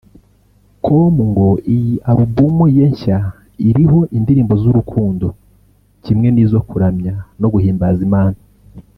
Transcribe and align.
com 0.85 1.15
ngo 1.29 1.49
iyi 1.75 1.93
album 2.11 2.55
ye 2.77 2.85
nshya 2.93 3.17
iriho 3.69 3.99
indirimbo 4.17 4.53
z’urukundo 4.61 5.27
kimwe 6.03 6.27
n’izo 6.31 6.59
kuramya 6.69 7.13
no 7.41 7.47
guhimbaza 7.53 8.01
Imana 8.09 8.37